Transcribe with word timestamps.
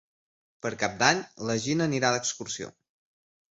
Per 0.65 0.71
Cap 0.83 0.95
d'Any 1.03 1.21
na 1.51 1.59
Gina 1.67 1.89
anirà 1.91 2.13
d'excursió. 2.17 2.75